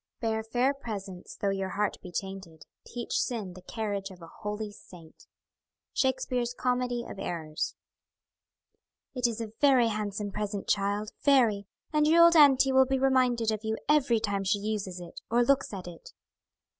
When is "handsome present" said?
9.89-10.67